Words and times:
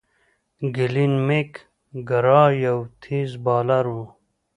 گلين 0.75 1.13
میک 1.27 1.51
ګرا 2.09 2.43
یو 2.65 2.77
تېز 3.01 3.29
بالر 3.45 3.85
وو. 3.93 4.05